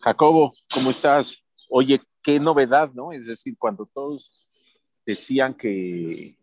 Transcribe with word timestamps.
Jacobo, 0.00 0.50
¿cómo 0.72 0.90
estás? 0.90 1.42
Oye, 1.68 2.00
qué 2.22 2.38
novedad, 2.38 2.90
¿no? 2.92 3.12
Es 3.12 3.26
decir, 3.26 3.56
cuando 3.58 3.86
todos 3.86 4.44
decían 5.04 5.54
que, 5.54 6.36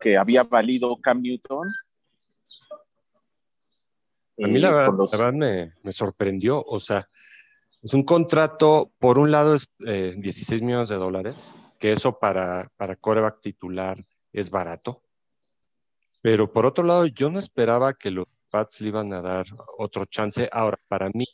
que 0.00 0.16
había 0.16 0.42
valido 0.42 0.96
Cam 1.00 1.20
Newton. 1.22 1.68
A 4.42 4.46
mí 4.48 4.58
la, 4.58 4.68
eh, 4.68 4.72
verdad, 4.72 4.86
con 4.86 4.96
los- 4.98 5.12
la 5.12 5.18
verdad 5.18 5.32
me, 5.38 5.72
me 5.82 5.92
sorprendió, 5.92 6.62
o 6.62 6.80
sea, 6.80 7.08
es 7.82 7.94
un 7.94 8.02
contrato, 8.02 8.92
por 8.98 9.18
un 9.18 9.30
lado 9.30 9.54
es 9.54 9.70
eh, 9.86 10.14
16 10.16 10.62
millones 10.62 10.88
de 10.88 10.96
dólares, 10.96 11.54
que 11.78 11.92
eso 11.92 12.18
para, 12.18 12.68
para 12.76 12.96
coreback 12.96 13.40
titular 13.40 13.98
es 14.32 14.50
barato, 14.50 15.02
pero 16.20 16.52
por 16.52 16.66
otro 16.66 16.84
lado 16.84 17.06
yo 17.06 17.30
no 17.30 17.38
esperaba 17.38 17.94
que 17.94 18.10
los 18.10 18.26
Pats 18.50 18.80
le 18.80 18.88
iban 18.88 19.12
a 19.12 19.20
dar 19.20 19.46
otro 19.78 20.04
chance. 20.06 20.48
Ahora, 20.52 20.78
para 20.88 21.08
mí, 21.10 21.26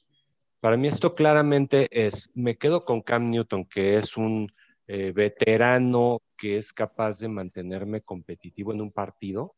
para 0.62 0.76
mí 0.76 0.86
esto 0.86 1.16
claramente 1.16 1.89
es, 1.90 2.30
me 2.36 2.57
quedo 2.57 2.84
con 2.84 3.02
Cam 3.02 3.30
Newton, 3.30 3.64
que 3.64 3.96
es 3.96 4.16
un 4.16 4.48
eh, 4.86 5.11
veterano 5.11 6.22
que 6.36 6.57
es 6.57 6.72
capaz 6.72 7.18
de 7.18 7.26
mantenerme 7.26 8.00
competitivo 8.00 8.72
en 8.72 8.80
un 8.80 8.93
partido, 8.93 9.57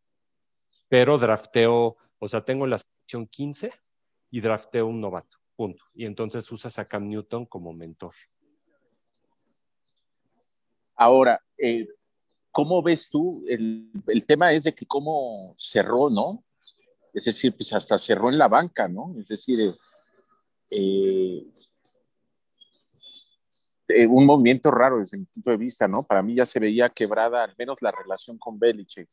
pero 0.88 1.18
drafteo, 1.18 1.98
o 2.18 2.28
sea, 2.28 2.40
tengo 2.40 2.66
la 2.66 2.78
selección 2.78 3.26
15 3.26 3.70
y 4.30 4.40
drafteo 4.40 4.86
un 4.86 5.02
novato, 5.02 5.36
punto. 5.54 5.84
Y 5.92 6.06
entonces 6.06 6.50
usas 6.50 6.78
a 6.78 6.86
Cam 6.86 7.06
Newton 7.06 7.44
como 7.44 7.74
mentor. 7.74 8.14
Ahora, 10.96 11.38
eh, 11.58 11.86
¿cómo 12.50 12.82
ves 12.82 13.10
tú? 13.10 13.44
El, 13.46 13.90
el 14.06 14.24
tema 14.24 14.54
es 14.54 14.64
de 14.64 14.74
que 14.74 14.86
cómo 14.86 15.54
cerró, 15.58 16.08
¿no? 16.08 16.42
Es 17.12 17.26
decir, 17.26 17.54
pues 17.54 17.74
hasta 17.74 17.98
cerró 17.98 18.30
en 18.30 18.38
la 18.38 18.48
banca, 18.48 18.88
¿no? 18.88 19.14
Es 19.18 19.28
decir, 19.28 19.60
eh, 19.60 19.74
eh, 20.74 21.46
eh, 23.88 24.06
un 24.06 24.26
movimiento 24.26 24.70
raro 24.70 24.98
desde 24.98 25.18
mi 25.18 25.24
punto 25.26 25.50
de 25.50 25.56
vista, 25.56 25.86
¿no? 25.86 26.02
Para 26.02 26.22
mí 26.22 26.34
ya 26.34 26.46
se 26.46 26.58
veía 26.58 26.88
quebrada 26.88 27.44
al 27.44 27.54
menos 27.58 27.82
la 27.82 27.92
relación 27.92 28.38
con 28.38 28.58
Belichick. 28.58 29.08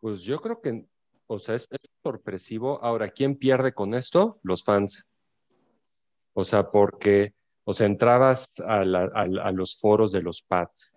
Pues 0.00 0.22
yo 0.22 0.38
creo 0.38 0.60
que, 0.60 0.86
o 1.26 1.38
sea, 1.38 1.54
es, 1.54 1.66
es 1.70 1.80
sorpresivo. 2.02 2.82
Ahora, 2.82 3.08
¿quién 3.08 3.36
pierde 3.36 3.72
con 3.72 3.94
esto? 3.94 4.38
Los 4.42 4.64
fans. 4.64 5.06
O 6.38 6.44
sea, 6.44 6.66
porque, 6.66 7.32
o 7.64 7.72
sea, 7.72 7.86
entrabas 7.86 8.44
a, 8.66 8.84
los 9.52 9.80
foros 9.80 10.12
de 10.12 10.20
los 10.20 10.42
Pats 10.42 10.94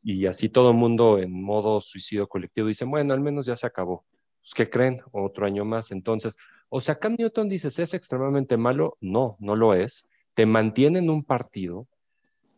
y 0.00 0.26
así 0.26 0.48
todo 0.48 0.70
el 0.70 0.76
mundo 0.76 1.18
en 1.18 1.32
modo 1.42 1.80
suicidio 1.80 2.28
colectivo 2.28 2.68
dicen, 2.68 2.88
bueno, 2.88 3.12
al 3.12 3.20
menos 3.20 3.46
ya 3.46 3.56
se 3.56 3.66
acabó. 3.66 4.04
Pues, 4.42 4.54
¿qué 4.54 4.70
creen? 4.70 5.00
Otro 5.12 5.46
año 5.46 5.64
más. 5.64 5.90
Entonces, 5.90 6.36
o 6.68 6.80
sea, 6.80 6.98
Cam 6.98 7.16
Newton 7.18 7.48
dices, 7.48 7.78
¿es 7.78 7.94
extremadamente 7.94 8.56
malo? 8.56 8.96
No, 9.00 9.36
no 9.40 9.56
lo 9.56 9.74
es. 9.74 10.08
Te 10.34 10.46
mantiene 10.46 11.00
en 11.00 11.10
un 11.10 11.24
partido, 11.24 11.86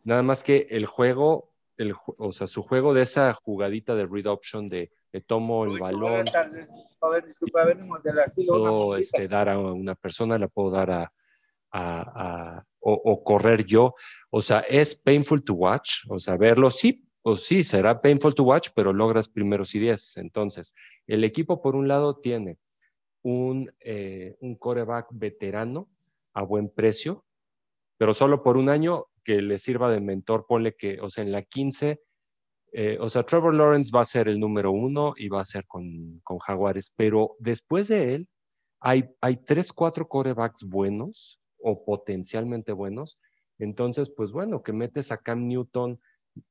nada 0.03 0.23
más 0.23 0.43
que 0.43 0.67
el 0.69 0.85
juego, 0.85 1.51
el, 1.77 1.93
o 2.17 2.31
sea, 2.31 2.47
su 2.47 2.61
juego 2.61 2.93
de 2.93 3.01
esa 3.01 3.33
jugadita 3.33 3.95
de 3.95 4.05
read 4.05 4.27
option 4.27 4.69
de, 4.69 4.91
de 5.11 5.21
tomo 5.21 5.65
el 5.65 5.79
balón. 5.79 6.23
Joven, 6.99 7.25
disculpa, 7.25 7.65
venimos 7.65 8.01
del 8.03 8.19
asilo. 8.19 8.53
una 8.53 8.69
puedo 8.69 8.97
este, 8.97 9.27
dar 9.27 9.49
a 9.49 9.59
una 9.59 9.95
persona, 9.95 10.37
la 10.39 10.47
puedo 10.47 10.69
dar 10.71 10.91
a, 10.91 11.13
a- 11.71 12.57
a- 12.57 12.65
o, 12.79 12.93
o 12.93 13.23
correr 13.23 13.65
yo. 13.65 13.95
O 14.29 14.41
sea, 14.41 14.59
es 14.59 14.95
painful 14.95 15.43
to 15.43 15.53
watch, 15.55 16.03
o 16.09 16.19
sea, 16.19 16.37
verlo, 16.37 16.69
sí, 16.71 17.03
o 17.23 17.37
sí, 17.37 17.63
será 17.63 18.01
painful 18.01 18.35
to 18.35 18.43
watch, 18.43 18.69
pero 18.75 18.93
logras 18.93 19.29
primeros 19.29 19.73
y 19.75 19.79
diez. 19.79 20.17
Entonces, 20.17 20.75
el 21.07 21.23
equipo 21.23 21.61
por 21.61 21.75
un 21.75 21.87
lado 21.87 22.19
tiene 22.19 22.59
un, 23.23 23.71
eh, 23.79 24.35
coreback 24.59 25.07
veterano 25.11 25.89
a 26.33 26.43
buen 26.43 26.69
precio, 26.69 27.25
pero 27.97 28.13
solo 28.13 28.43
por 28.43 28.57
un 28.57 28.69
año 28.69 29.07
que 29.23 29.41
le 29.41 29.57
sirva 29.57 29.89
de 29.89 30.01
mentor, 30.01 30.45
ponle 30.47 30.75
que, 30.75 30.99
o 31.01 31.09
sea, 31.09 31.23
en 31.23 31.31
la 31.31 31.41
15, 31.41 32.01
eh, 32.73 32.97
o 32.99 33.09
sea, 33.09 33.23
Trevor 33.23 33.53
Lawrence 33.53 33.91
va 33.95 34.01
a 34.01 34.05
ser 34.05 34.27
el 34.27 34.39
número 34.39 34.71
uno 34.71 35.13
y 35.15 35.29
va 35.29 35.41
a 35.41 35.45
ser 35.45 35.65
con, 35.65 36.19
con 36.23 36.39
Jaguares, 36.39 36.93
pero 36.97 37.35
después 37.39 37.87
de 37.87 38.15
él 38.15 38.29
hay, 38.81 39.05
hay 39.21 39.37
tres, 39.37 39.71
cuatro 39.71 40.09
corebacks 40.09 40.63
buenos 40.63 41.39
o 41.57 41.85
potencialmente 41.85 42.73
buenos. 42.73 43.19
Entonces, 43.59 44.11
pues 44.11 44.33
bueno, 44.33 44.61
que 44.61 44.73
metes 44.73 45.11
a 45.11 45.17
Cam 45.17 45.47
Newton 45.47 46.01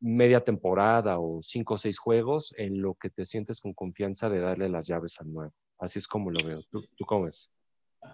media 0.01 0.41
temporada 0.41 1.19
o 1.19 1.43
cinco 1.43 1.75
o 1.75 1.79
seis 1.79 1.99
juegos 1.99 2.55
en 2.57 2.81
lo 2.81 2.95
que 2.95 3.11
te 3.11 3.25
sientes 3.25 3.61
con 3.61 3.73
confianza 3.73 4.31
de 4.31 4.41
darle 4.41 4.69
las 4.69 4.87
llaves 4.87 5.21
al 5.21 5.33
nuevo. 5.33 5.53
Así 5.79 5.99
es 5.99 6.07
como 6.07 6.31
lo 6.31 6.45
veo. 6.45 6.63
¿Tú, 6.71 6.81
tú 6.97 7.05
cómo 7.05 7.25
ves? 7.25 7.53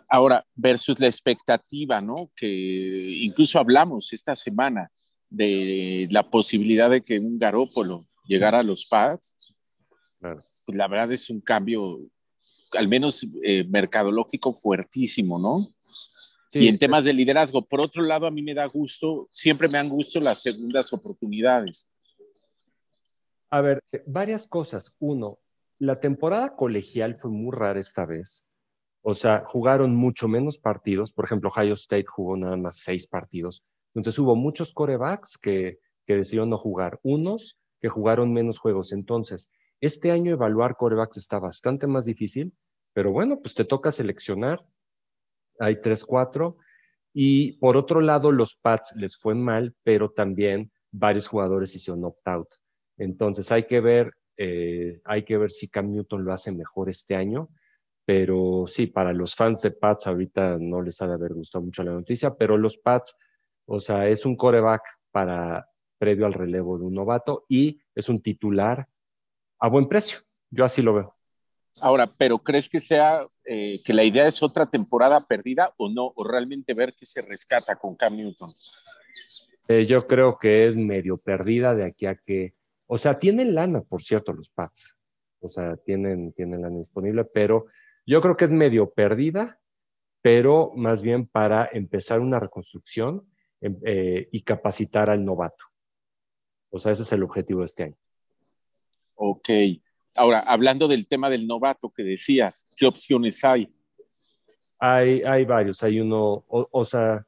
Ahora, 0.08 0.44
versus 0.54 0.98
la 1.00 1.06
expectativa, 1.06 2.00
¿no? 2.00 2.30
Que 2.36 3.08
incluso 3.10 3.58
hablamos 3.58 4.12
esta 4.12 4.36
semana 4.36 4.90
de 5.30 6.08
la 6.10 6.28
posibilidad 6.28 6.90
de 6.90 7.02
que 7.02 7.18
un 7.18 7.38
Garópolo 7.38 8.06
llegara 8.26 8.60
a 8.60 8.62
los 8.62 8.86
Pats. 8.86 9.54
Claro. 10.18 10.42
Pues 10.66 10.76
la 10.76 10.88
verdad 10.88 11.12
es 11.12 11.30
un 11.30 11.40
cambio, 11.40 12.00
al 12.72 12.88
menos 12.88 13.26
eh, 13.42 13.64
mercadológico, 13.64 14.52
fuertísimo, 14.52 15.38
¿no? 15.38 15.68
Sí, 16.48 16.60
y 16.60 16.68
en 16.68 16.78
temas 16.78 17.04
de 17.04 17.12
liderazgo. 17.12 17.62
Por 17.62 17.80
otro 17.80 18.02
lado, 18.02 18.26
a 18.26 18.30
mí 18.30 18.42
me 18.42 18.54
da 18.54 18.66
gusto, 18.66 19.28
siempre 19.30 19.68
me 19.68 19.78
han 19.78 19.88
gusto 19.88 20.18
las 20.18 20.40
segundas 20.40 20.92
oportunidades. 20.92 21.88
A 23.50 23.60
ver, 23.60 23.82
eh, 23.92 24.02
varias 24.06 24.46
cosas. 24.46 24.96
Uno, 24.98 25.38
la 25.78 26.00
temporada 26.00 26.56
colegial 26.56 27.16
fue 27.16 27.30
muy 27.30 27.54
rara 27.54 27.80
esta 27.80 28.06
vez. 28.06 28.46
O 29.02 29.14
sea, 29.14 29.44
jugaron 29.46 29.94
mucho 29.94 30.28
menos 30.28 30.58
partidos. 30.58 31.12
Por 31.12 31.24
ejemplo, 31.24 31.50
Ohio 31.50 31.74
State 31.74 32.06
jugó 32.06 32.36
nada 32.36 32.56
más 32.56 32.76
seis 32.76 33.06
partidos. 33.06 33.64
Entonces 33.94 34.18
hubo 34.18 34.36
muchos 34.36 34.72
corebacks 34.72 35.38
que, 35.38 35.78
que 36.04 36.16
decidieron 36.16 36.50
no 36.50 36.58
jugar, 36.58 37.00
unos 37.02 37.58
que 37.80 37.88
jugaron 37.88 38.32
menos 38.32 38.58
juegos. 38.58 38.92
Entonces, 38.92 39.52
este 39.80 40.10
año 40.10 40.32
evaluar 40.32 40.76
corebacks 40.76 41.16
está 41.16 41.38
bastante 41.38 41.86
más 41.86 42.04
difícil, 42.04 42.52
pero 42.92 43.12
bueno, 43.12 43.40
pues 43.40 43.54
te 43.54 43.64
toca 43.64 43.92
seleccionar. 43.92 44.64
Hay 45.58 45.80
tres, 45.80 46.04
cuatro. 46.04 46.58
Y 47.12 47.52
por 47.58 47.76
otro 47.76 48.00
lado, 48.00 48.32
los 48.32 48.54
Pats 48.54 48.94
les 48.96 49.16
fue 49.16 49.34
mal, 49.34 49.74
pero 49.82 50.10
también 50.10 50.70
varios 50.90 51.26
jugadores 51.26 51.74
hicieron 51.74 52.04
opt-out. 52.04 52.48
Entonces 52.96 53.50
hay 53.52 53.64
que 53.64 53.80
ver, 53.80 54.12
eh, 54.36 55.00
hay 55.04 55.24
que 55.24 55.38
ver 55.38 55.50
si 55.50 55.68
Cam 55.68 55.90
Newton 55.92 56.24
lo 56.24 56.32
hace 56.32 56.52
mejor 56.52 56.88
este 56.90 57.14
año. 57.16 57.48
Pero 58.04 58.64
sí, 58.66 58.86
para 58.86 59.12
los 59.12 59.34
fans 59.34 59.60
de 59.60 59.70
Pats 59.70 60.06
ahorita 60.06 60.58
no 60.58 60.80
les 60.80 61.00
ha 61.02 61.06
de 61.06 61.14
haber 61.14 61.34
gustado 61.34 61.64
mucho 61.64 61.82
la 61.84 61.92
noticia, 61.92 62.34
pero 62.34 62.56
los 62.56 62.78
Pats, 62.78 63.16
o 63.66 63.80
sea, 63.80 64.08
es 64.08 64.24
un 64.24 64.36
coreback 64.36 64.82
para 65.10 65.68
previo 65.98 66.24
al 66.26 66.32
relevo 66.32 66.78
de 66.78 66.84
un 66.86 66.94
novato 66.94 67.44
y 67.48 67.80
es 67.94 68.08
un 68.08 68.22
titular 68.22 68.88
a 69.58 69.68
buen 69.68 69.88
precio. 69.88 70.20
Yo 70.50 70.64
así 70.64 70.80
lo 70.82 70.94
veo. 70.94 71.17
Ahora, 71.80 72.06
pero 72.06 72.38
¿crees 72.38 72.68
que 72.68 72.80
sea 72.80 73.20
eh, 73.44 73.76
que 73.84 73.92
la 73.92 74.04
idea 74.04 74.26
es 74.26 74.42
otra 74.42 74.66
temporada 74.66 75.20
perdida 75.20 75.74
o 75.76 75.88
no? 75.88 76.12
¿O 76.16 76.24
realmente 76.24 76.74
ver 76.74 76.94
que 76.94 77.06
se 77.06 77.22
rescata 77.22 77.76
con 77.76 77.94
Cam 77.94 78.16
Newton? 78.16 78.50
Eh, 79.68 79.84
yo 79.86 80.06
creo 80.06 80.38
que 80.38 80.66
es 80.66 80.76
medio 80.76 81.18
perdida 81.18 81.74
de 81.74 81.84
aquí 81.84 82.06
a 82.06 82.14
que, 82.14 82.54
o 82.86 82.98
sea, 82.98 83.18
tienen 83.18 83.54
lana, 83.54 83.82
por 83.82 84.02
cierto, 84.02 84.32
los 84.32 84.48
Pats. 84.48 84.96
O 85.40 85.48
sea, 85.48 85.76
tienen, 85.76 86.32
tienen 86.32 86.62
lana 86.62 86.78
disponible, 86.78 87.24
pero 87.24 87.66
yo 88.06 88.20
creo 88.20 88.36
que 88.36 88.46
es 88.46 88.50
medio 88.50 88.90
perdida, 88.90 89.60
pero 90.22 90.72
más 90.74 91.02
bien 91.02 91.26
para 91.26 91.68
empezar 91.72 92.20
una 92.20 92.40
reconstrucción 92.40 93.28
eh, 93.60 94.28
y 94.32 94.42
capacitar 94.42 95.10
al 95.10 95.24
novato. 95.24 95.64
O 96.70 96.78
sea, 96.78 96.92
ese 96.92 97.02
es 97.02 97.12
el 97.12 97.22
objetivo 97.22 97.60
de 97.60 97.66
este 97.66 97.82
año. 97.84 97.96
Ok. 99.16 99.48
Ahora, 100.18 100.40
hablando 100.40 100.88
del 100.88 101.06
tema 101.06 101.30
del 101.30 101.46
novato 101.46 101.90
que 101.90 102.02
decías, 102.02 102.66
¿qué 102.76 102.86
opciones 102.86 103.44
hay? 103.44 103.72
Hay, 104.80 105.22
hay 105.22 105.44
varios. 105.44 105.82
Hay 105.84 106.00
uno, 106.00 106.44
o, 106.48 106.84
sea, 106.84 107.24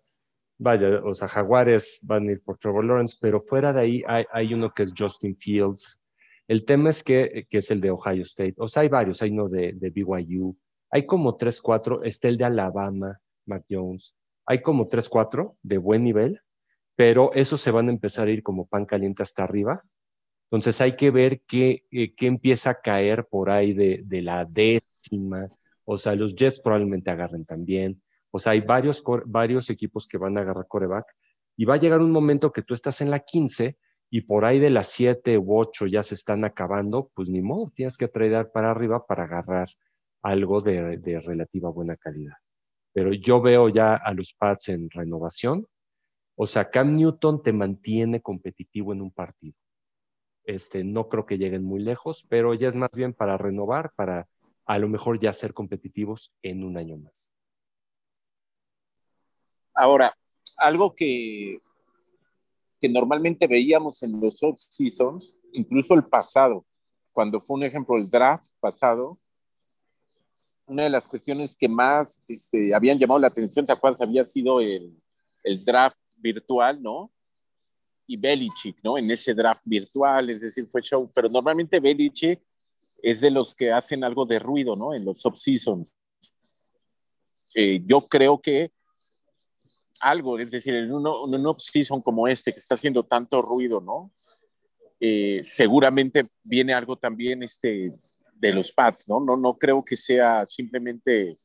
vaya, 0.58 1.00
o 1.04 1.14
sea, 1.14 1.28
Jaguares 1.28 2.00
van 2.02 2.28
a 2.28 2.32
ir 2.32 2.42
por 2.42 2.58
Trevor 2.58 2.84
Lawrence, 2.84 3.16
pero 3.20 3.40
fuera 3.40 3.72
de 3.72 3.80
ahí 3.80 4.02
hay, 4.06 4.52
uno 4.52 4.72
que 4.74 4.82
es 4.82 4.92
Justin 4.96 5.36
Fields. 5.36 6.00
El 6.48 6.64
tema 6.64 6.90
es 6.90 7.04
que, 7.04 7.46
que, 7.48 7.58
es 7.58 7.70
el 7.70 7.80
de 7.80 7.92
Ohio 7.92 8.24
State. 8.24 8.54
O 8.56 8.66
sea, 8.66 8.82
hay 8.82 8.88
varios. 8.88 9.22
Hay 9.22 9.30
uno 9.30 9.48
de, 9.48 9.72
de 9.72 9.90
BYU. 9.90 10.56
Hay 10.90 11.06
como 11.06 11.36
tres, 11.36 11.62
cuatro. 11.62 12.02
Está 12.02 12.26
el 12.26 12.36
de 12.36 12.44
Alabama, 12.44 13.20
Mac 13.46 13.64
Jones. 13.70 14.16
Hay 14.46 14.62
como 14.62 14.88
tres, 14.88 15.08
cuatro 15.08 15.56
de 15.62 15.78
buen 15.78 16.02
nivel, 16.02 16.40
pero 16.96 17.30
esos 17.34 17.60
se 17.60 17.70
van 17.70 17.88
a 17.88 17.92
empezar 17.92 18.26
a 18.26 18.32
ir 18.32 18.42
como 18.42 18.66
pan 18.66 18.84
caliente 18.84 19.22
hasta 19.22 19.44
arriba. 19.44 19.84
Entonces 20.50 20.80
hay 20.80 20.96
que 20.96 21.10
ver 21.10 21.42
qué, 21.42 21.84
eh, 21.92 22.12
qué 22.14 22.26
empieza 22.26 22.70
a 22.70 22.80
caer 22.80 23.26
por 23.26 23.50
ahí 23.50 23.72
de, 23.72 24.02
de, 24.04 24.22
la 24.22 24.44
décima. 24.44 25.46
O 25.84 25.96
sea, 25.96 26.16
los 26.16 26.34
Jets 26.34 26.60
probablemente 26.60 27.10
agarren 27.10 27.44
también. 27.44 28.02
O 28.32 28.38
sea, 28.40 28.52
hay 28.52 28.60
varios, 28.60 29.02
varios 29.26 29.70
equipos 29.70 30.08
que 30.08 30.18
van 30.18 30.36
a 30.36 30.40
agarrar 30.40 30.66
coreback. 30.66 31.06
Y 31.56 31.66
va 31.66 31.74
a 31.74 31.78
llegar 31.78 32.00
un 32.00 32.10
momento 32.10 32.52
que 32.52 32.62
tú 32.62 32.74
estás 32.74 33.00
en 33.00 33.10
la 33.10 33.20
15 33.20 33.78
y 34.10 34.22
por 34.22 34.44
ahí 34.44 34.58
de 34.58 34.70
las 34.70 34.88
7 34.88 35.38
u 35.38 35.56
8 35.56 35.86
ya 35.86 36.02
se 36.02 36.16
están 36.16 36.44
acabando, 36.44 37.10
pues 37.14 37.28
ni 37.28 37.42
modo, 37.42 37.70
tienes 37.74 37.96
que 37.96 38.08
traer 38.08 38.50
para 38.50 38.72
arriba 38.72 39.06
para 39.06 39.24
agarrar 39.24 39.68
algo 40.22 40.60
de, 40.60 40.98
de 40.98 41.20
relativa 41.20 41.70
buena 41.70 41.96
calidad. 41.96 42.34
pero 42.92 43.12
yo 43.12 43.40
veo 43.40 43.68
ya 43.68 43.94
a 43.94 44.12
los 44.14 44.34
Pats 44.34 44.68
en 44.70 44.90
renovación. 44.90 45.66
O 46.36 46.46
sea, 46.46 46.70
Cam 46.70 46.96
Newton 46.96 47.42
te 47.42 47.52
mantiene 47.52 48.20
competitivo 48.20 48.92
en 48.92 49.02
un 49.02 49.12
partido. 49.12 49.54
Este, 50.50 50.82
no 50.82 51.08
creo 51.08 51.26
que 51.26 51.38
lleguen 51.38 51.62
muy 51.62 51.78
lejos, 51.78 52.26
pero 52.28 52.54
ya 52.54 52.66
es 52.66 52.74
más 52.74 52.90
bien 52.92 53.14
para 53.14 53.38
renovar, 53.38 53.92
para 53.94 54.28
a 54.66 54.78
lo 54.80 54.88
mejor 54.88 55.20
ya 55.20 55.32
ser 55.32 55.54
competitivos 55.54 56.32
en 56.42 56.64
un 56.64 56.76
año 56.76 56.96
más. 56.96 57.32
Ahora, 59.72 60.12
algo 60.56 60.92
que, 60.96 61.60
que 62.80 62.88
normalmente 62.88 63.46
veíamos 63.46 64.02
en 64.02 64.20
los 64.20 64.42
off-seasons, 64.42 65.38
incluso 65.52 65.94
el 65.94 66.02
pasado, 66.02 66.66
cuando 67.12 67.40
fue 67.40 67.58
un 67.58 67.62
ejemplo 67.62 67.96
el 67.96 68.10
draft 68.10 68.48
pasado, 68.58 69.12
una 70.66 70.82
de 70.82 70.90
las 70.90 71.06
cuestiones 71.06 71.54
que 71.54 71.68
más 71.68 72.28
este, 72.28 72.74
habían 72.74 72.98
llamado 72.98 73.20
la 73.20 73.28
atención, 73.28 73.64
¿te 73.64 73.72
acuerdas? 73.72 74.02
Había 74.02 74.24
sido 74.24 74.58
el, 74.58 75.00
el 75.44 75.64
draft 75.64 76.02
virtual, 76.16 76.82
¿no? 76.82 77.12
Y 78.10 78.16
Belichick, 78.16 78.82
¿no? 78.82 78.98
En 78.98 79.08
ese 79.08 79.32
draft 79.34 79.62
virtual, 79.66 80.30
es 80.30 80.40
decir, 80.40 80.66
fue 80.66 80.82
show, 80.82 81.08
pero 81.14 81.28
normalmente 81.28 81.78
Belichick 81.78 82.40
es 83.00 83.20
de 83.20 83.30
los 83.30 83.54
que 83.54 83.70
hacen 83.70 84.02
algo 84.02 84.26
de 84.26 84.40
ruido, 84.40 84.74
¿no? 84.74 84.92
En 84.92 85.04
los 85.04 85.24
off-seasons. 85.24 85.94
Eh, 87.54 87.80
yo 87.86 88.00
creo 88.00 88.40
que 88.40 88.72
algo, 90.00 90.38
es 90.40 90.50
decir, 90.50 90.74
en 90.74 90.92
un, 90.92 91.06
en 91.06 91.40
un 91.40 91.46
off-season 91.46 92.02
como 92.02 92.26
este, 92.26 92.52
que 92.52 92.58
está 92.58 92.74
haciendo 92.74 93.04
tanto 93.04 93.42
ruido, 93.42 93.80
¿no? 93.80 94.10
Eh, 94.98 95.42
seguramente 95.44 96.28
viene 96.42 96.74
algo 96.74 96.96
también 96.96 97.44
este, 97.44 97.92
de 98.34 98.52
los 98.52 98.72
Pats, 98.72 99.08
¿no? 99.08 99.20
¿no? 99.20 99.36
No 99.36 99.56
creo 99.56 99.84
que 99.84 99.96
sea 99.96 100.44
simplemente 100.46 101.36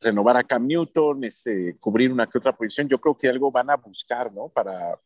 renovar 0.00 0.36
a 0.36 0.44
Cam 0.44 0.64
Newton, 0.64 1.24
este, 1.24 1.74
cubrir 1.80 2.12
una 2.12 2.28
que 2.28 2.38
otra 2.38 2.52
posición. 2.52 2.88
Yo 2.88 2.98
creo 2.98 3.16
que 3.16 3.28
algo 3.28 3.50
van 3.50 3.70
a 3.70 3.76
buscar, 3.76 4.32
¿no? 4.32 4.48
Para 4.48 4.96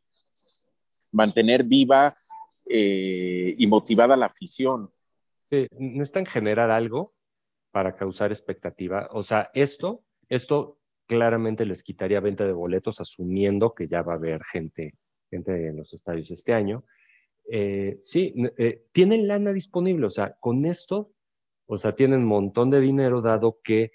mantener 1.13 1.65
viva 1.65 2.17
eh, 2.69 3.55
y 3.57 3.67
motivada 3.67 4.17
la 4.17 4.27
afición. 4.27 4.91
Sí, 5.45 5.67
necesitan 5.79 6.27
generar 6.27 6.71
algo 6.71 7.15
para 7.71 7.97
causar 7.97 8.31
expectativa. 8.33 9.09
O 9.13 9.23
sea, 9.23 9.51
esto, 9.55 10.05
esto 10.29 10.79
claramente 11.07 11.67
les 11.67 11.83
quitaría 11.83 12.21
venta 12.21 12.45
de 12.45 12.53
boletos, 12.53 13.01
asumiendo 13.01 13.75
que 13.75 13.89
ya 13.89 14.03
va 14.03 14.15
a 14.15 14.17
haber 14.17 14.43
gente, 14.45 14.95
gente 15.31 15.69
en 15.69 15.77
los 15.77 15.93
estadios 15.93 16.31
este 16.31 16.55
año. 16.55 16.85
Eh, 17.51 17.99
sí, 18.01 18.35
eh, 18.57 18.85
tienen 18.93 19.27
lana 19.27 19.53
disponible, 19.53 20.07
o 20.07 20.11
sea, 20.11 20.37
con 20.39 20.65
esto, 20.65 21.13
o 21.67 21.77
sea, 21.77 21.93
tienen 21.93 22.21
un 22.21 22.27
montón 22.27 22.71
de 22.71 22.81
dinero 22.81 23.21
dado 23.21 23.61
que, 23.63 23.93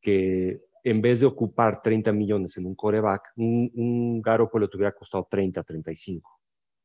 que 0.00 0.60
en 0.84 1.00
vez 1.00 1.20
de 1.20 1.26
ocupar 1.26 1.82
30 1.82 2.12
millones 2.12 2.56
en 2.56 2.66
un 2.66 2.74
coreback, 2.74 3.32
un, 3.36 3.70
un 3.74 4.22
Garoppolo 4.22 4.68
te 4.68 4.76
hubiera 4.76 4.94
costado 4.94 5.26
30, 5.30 5.62
35. 5.62 6.39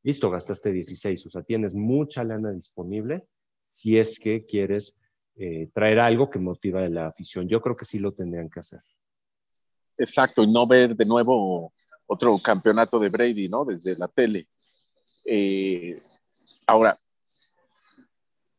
Listo, 0.05 0.29
gastaste 0.29 0.71
16, 0.71 1.25
o 1.25 1.29
sea, 1.31 1.41
tienes 1.41 1.73
mucha 1.73 2.23
lana 2.23 2.51
disponible 2.51 3.27
si 3.63 3.97
es 3.97 4.19
que 4.19 4.45
quieres 4.45 5.01
eh, 5.35 5.71
traer 5.73 5.99
algo 5.99 6.29
que 6.29 6.37
motiva 6.37 6.87
la 6.89 7.07
afición. 7.07 7.47
Yo 7.49 7.59
creo 7.59 7.75
que 7.75 7.85
sí 7.85 7.97
lo 7.97 8.13
tendrían 8.13 8.47
que 8.47 8.59
hacer. 8.59 8.81
Exacto, 9.97 10.43
y 10.43 10.51
no 10.51 10.67
ver 10.67 10.95
de 10.95 11.05
nuevo 11.05 11.73
otro 12.05 12.37
campeonato 12.37 12.99
de 12.99 13.09
Brady, 13.09 13.49
¿no? 13.49 13.65
Desde 13.65 13.97
la 13.97 14.07
tele. 14.07 14.47
Eh, 15.25 15.97
ahora, 16.67 16.95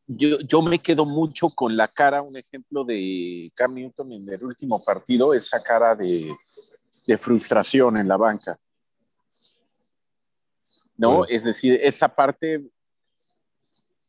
yo, 0.05 0.41
yo, 0.41 0.61
me 0.61 0.79
quedo 0.79 1.05
mucho 1.05 1.49
con 1.51 1.77
la 1.77 1.87
cara, 1.87 2.23
un 2.23 2.35
ejemplo 2.35 2.83
de 2.83 3.53
Cam 3.55 3.73
Newton 3.73 4.11
en 4.11 4.27
el 4.27 4.43
último 4.43 4.83
partido, 4.83 5.33
esa 5.33 5.63
cara 5.63 5.95
de 5.95 7.17
frustración 7.17 7.95
en 7.95 8.09
la 8.09 8.17
banca. 8.17 8.59
¿No? 10.97 11.19
Pues, 11.19 11.31
es 11.31 11.43
decir, 11.43 11.79
esa 11.81 12.07
parte 12.07 12.63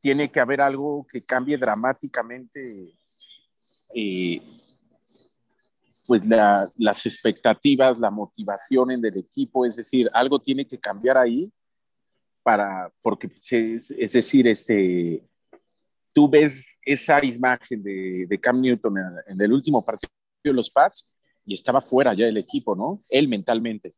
tiene 0.01 0.31
que 0.31 0.41
haber 0.41 0.61
algo 0.61 1.07
que 1.11 1.25
cambie 1.25 1.59
dramáticamente 1.59 2.95
eh, 3.95 4.41
pues 6.07 6.27
la, 6.27 6.67
las 6.79 7.05
expectativas, 7.05 7.99
la 7.99 8.11
motivación 8.11 8.91
en 8.93 9.05
el 9.05 9.19
equipo, 9.19 9.67
es 9.67 9.77
decir, 9.77 10.09
algo 10.15 10.39
tiene 10.39 10.67
que 10.67 10.79
cambiar 10.79 11.19
ahí 11.19 11.53
para, 12.43 12.91
porque 13.03 13.29
pues, 13.29 13.53
es, 13.53 13.91
es 13.91 14.13
decir, 14.13 14.49
este, 14.49 15.23
tú 16.15 16.29
ves 16.29 16.79
esa 16.83 17.23
imagen 17.23 17.83
de, 17.83 18.25
de 18.27 18.41
Cam 18.41 18.59
Newton 18.59 18.97
en, 18.97 19.35
en, 19.35 19.41
el 19.41 19.53
último 19.53 19.85
partido 19.85 20.11
de 20.43 20.53
los 20.55 20.71
Pats 20.71 21.15
y 21.45 21.53
estaba 21.53 21.83
fuera 21.83 22.15
ya 22.15 22.27
el 22.27 22.39
equipo, 22.39 22.75
¿no? 22.75 22.99
Él 23.11 23.29
mentalmente. 23.29 23.93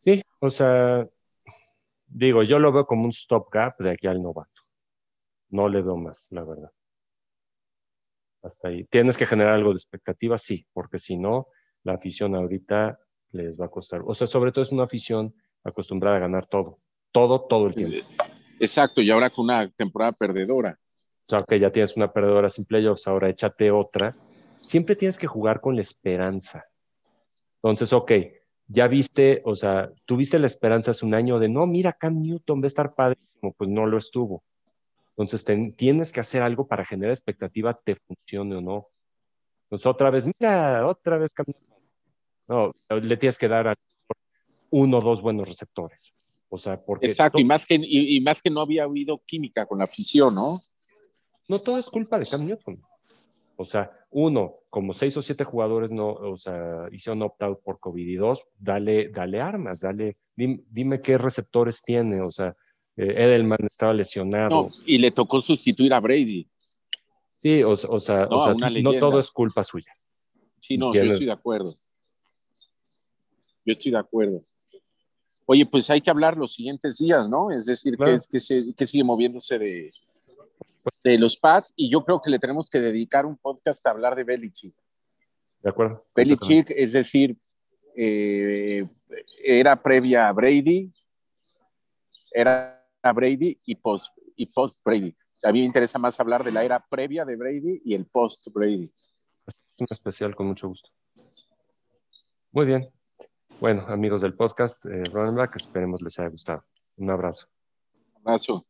Sí, 0.00 0.22
o 0.40 0.50
sea, 0.50 1.08
digo, 2.06 2.42
yo 2.42 2.58
lo 2.58 2.72
veo 2.72 2.86
como 2.86 3.04
un 3.04 3.12
stopgap 3.12 3.78
de 3.80 3.90
aquí 3.90 4.06
al 4.06 4.22
novato. 4.22 4.62
No 5.50 5.68
le 5.68 5.82
veo 5.82 5.96
más, 5.96 6.28
la 6.30 6.44
verdad. 6.44 6.70
Hasta 8.42 8.68
ahí. 8.68 8.84
¿Tienes 8.84 9.16
que 9.16 9.26
generar 9.26 9.54
algo 9.54 9.70
de 9.70 9.76
expectativa? 9.76 10.38
Sí, 10.38 10.66
porque 10.72 10.98
si 10.98 11.16
no, 11.16 11.48
la 11.82 11.94
afición 11.94 12.34
ahorita 12.34 12.98
les 13.32 13.60
va 13.60 13.66
a 13.66 13.70
costar. 13.70 14.02
O 14.06 14.14
sea, 14.14 14.26
sobre 14.26 14.52
todo 14.52 14.62
es 14.62 14.72
una 14.72 14.84
afición 14.84 15.34
acostumbrada 15.64 16.18
a 16.18 16.20
ganar 16.20 16.46
todo. 16.46 16.78
Todo, 17.10 17.46
todo 17.46 17.66
el 17.66 17.74
tiempo. 17.74 18.06
Exacto, 18.60 19.00
y 19.00 19.10
ahora 19.10 19.30
con 19.30 19.46
una 19.46 19.68
temporada 19.70 20.12
perdedora. 20.12 20.78
O 20.82 21.28
sea, 21.28 21.42
que 21.42 21.58
ya 21.58 21.70
tienes 21.70 21.96
una 21.96 22.12
perdedora 22.12 22.48
sin 22.48 22.64
playoffs, 22.64 23.06
ahora 23.06 23.28
échate 23.28 23.70
otra. 23.70 24.16
Siempre 24.56 24.96
tienes 24.96 25.18
que 25.18 25.26
jugar 25.26 25.60
con 25.60 25.76
la 25.76 25.82
esperanza. 25.82 26.64
Entonces, 27.56 27.92
ok, 27.92 28.12
ya 28.68 28.86
viste, 28.86 29.40
o 29.44 29.56
sea, 29.56 29.90
tuviste 30.04 30.38
la 30.38 30.46
esperanza 30.46 30.90
hace 30.90 31.06
un 31.06 31.14
año 31.14 31.38
de, 31.38 31.48
no, 31.48 31.66
mira, 31.66 31.94
Cam 31.94 32.20
Newton 32.20 32.60
va 32.60 32.64
a 32.64 32.66
estar 32.68 32.92
padrísimo, 32.94 33.54
pues 33.56 33.68
no 33.68 33.86
lo 33.86 33.96
estuvo. 33.96 34.44
Entonces 35.16 35.44
tienes 35.76 36.12
que 36.12 36.20
hacer 36.20 36.42
algo 36.42 36.68
para 36.68 36.84
generar 36.84 37.12
expectativa, 37.12 37.74
te 37.74 37.96
funcione 37.96 38.56
o 38.56 38.60
no. 38.60 38.84
Entonces 39.64 39.86
otra 39.86 40.10
vez, 40.10 40.24
mira, 40.26 40.86
otra 40.86 41.18
vez 41.18 41.30
Cam 41.32 41.46
Newton. 41.48 41.78
No, 42.46 42.72
le 43.00 43.16
tienes 43.16 43.38
que 43.38 43.48
dar 43.48 43.68
a 43.68 43.74
uno 44.70 44.98
o 44.98 45.00
dos 45.00 45.22
buenos 45.22 45.48
receptores. 45.48 46.14
O 46.50 46.58
sea, 46.58 46.80
porque... 46.80 47.06
Exacto, 47.06 47.38
y 47.38 47.44
más, 47.44 47.66
que, 47.66 47.74
y, 47.74 48.16
y 48.16 48.20
más 48.20 48.40
que 48.40 48.50
no 48.50 48.60
había 48.60 48.84
habido 48.84 49.20
química 49.26 49.66
con 49.66 49.78
la 49.78 49.84
afición, 49.84 50.34
¿no? 50.34 50.58
No 51.48 51.60
todo 51.60 51.78
es 51.78 51.86
culpa 51.86 52.18
de 52.18 52.26
Cam 52.26 52.46
Newton. 52.46 52.80
O 53.60 53.64
sea, 53.64 53.90
uno, 54.10 54.60
como 54.70 54.92
seis 54.92 55.16
o 55.16 55.22
siete 55.22 55.42
jugadores 55.42 55.90
no, 55.90 56.10
o 56.12 56.36
sea, 56.36 56.86
hicieron 56.92 57.22
opt-out 57.22 57.60
por 57.64 57.80
COVID 57.80 58.06
y 58.06 58.14
dos, 58.14 58.46
dale, 58.56 59.08
dale 59.08 59.40
armas, 59.40 59.80
dale, 59.80 60.16
dime, 60.36 60.62
dime 60.70 61.00
qué 61.02 61.18
receptores 61.18 61.82
tiene, 61.82 62.22
o 62.22 62.30
sea, 62.30 62.56
eh, 62.96 63.14
Edelman 63.16 63.58
estaba 63.68 63.92
lesionado. 63.92 64.48
No, 64.48 64.68
y 64.86 64.98
le 64.98 65.10
tocó 65.10 65.40
sustituir 65.40 65.92
a 65.92 65.98
Brady. 65.98 66.48
Sí, 67.26 67.64
o, 67.64 67.70
o 67.70 67.98
sea, 67.98 68.26
no, 68.26 68.36
o 68.36 68.54
sea 68.56 68.70
no 68.70 68.92
todo 68.94 69.18
es 69.18 69.28
culpa 69.32 69.64
suya. 69.64 69.92
Sí, 70.60 70.78
no, 70.78 70.94
yo 70.94 71.02
estoy 71.02 71.26
de 71.26 71.32
acuerdo. 71.32 71.74
Yo 73.64 73.72
estoy 73.72 73.90
de 73.90 73.98
acuerdo. 73.98 74.44
Oye, 75.46 75.66
pues 75.66 75.90
hay 75.90 76.00
que 76.00 76.10
hablar 76.10 76.36
los 76.36 76.54
siguientes 76.54 76.96
días, 76.96 77.28
¿no? 77.28 77.50
Es 77.50 77.66
decir, 77.66 77.96
claro. 77.96 78.20
que, 78.20 78.26
que, 78.30 78.38
se, 78.38 78.72
que 78.72 78.86
sigue 78.86 79.02
moviéndose 79.02 79.58
de, 79.58 79.90
de 81.04 81.18
los 81.18 81.36
Pats 81.36 81.72
y 81.76 81.90
yo 81.90 82.04
creo 82.04 82.20
que 82.20 82.30
le 82.30 82.38
tenemos 82.38 82.68
que 82.68 82.80
dedicar 82.80 83.26
un 83.26 83.36
podcast 83.36 83.86
a 83.86 83.90
hablar 83.90 84.14
de 84.16 84.24
Belichick. 84.24 84.74
De 85.62 85.70
acuerdo. 85.70 86.06
Belichick, 86.14 86.70
es 86.70 86.92
decir, 86.92 87.36
eh, 87.96 88.86
era 89.42 89.82
previa 89.82 90.28
a 90.28 90.32
Brady, 90.32 90.92
era 92.32 92.84
Brady 93.14 93.58
y 93.66 93.74
post, 93.74 94.16
y 94.36 94.46
post 94.46 94.84
Brady. 94.84 95.14
A 95.42 95.52
mí 95.52 95.60
me 95.60 95.66
interesa 95.66 95.98
más 95.98 96.18
hablar 96.20 96.44
de 96.44 96.52
la 96.52 96.64
era 96.64 96.84
previa 96.88 97.24
de 97.24 97.36
Brady 97.36 97.82
y 97.84 97.94
el 97.94 98.06
post 98.06 98.48
Brady. 98.52 98.92
Un 99.80 99.86
especial 99.90 100.34
con 100.34 100.46
mucho 100.46 100.68
gusto. 100.68 100.90
Muy 102.50 102.66
bien. 102.66 102.88
Bueno, 103.60 103.84
amigos 103.88 104.22
del 104.22 104.34
podcast, 104.34 104.86
eh, 104.86 105.02
Ronald 105.12 105.34
Black, 105.34 105.56
esperemos 105.56 106.00
les 106.02 106.18
haya 106.18 106.28
gustado. 106.28 106.64
Un 106.96 107.10
abrazo. 107.10 107.48
Un 108.14 108.22
abrazo. 108.22 108.67